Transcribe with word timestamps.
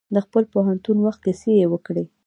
د 0.15 0.17
خپل 0.25 0.43
پوهنتون 0.53 0.97
وخت 1.01 1.21
کیسې 1.25 1.51
یې 1.59 1.65
وکړې. 1.69 2.03